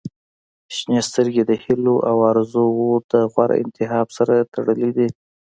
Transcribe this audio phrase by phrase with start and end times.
[0.75, 5.07] •شنې سترګې د هیلو او آرزووو د غوره انتخاب سره تړلې دي.